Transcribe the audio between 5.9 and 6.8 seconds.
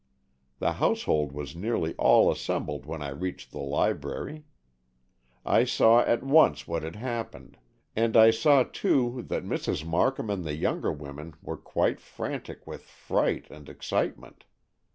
at once